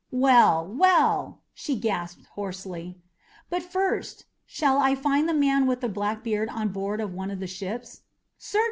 [0.09, 2.97] "Well, well!" she gasped hoarsely.
[3.51, 7.29] "But, first, shall I find the man with the black beard on board of one
[7.29, 8.01] of the ships?"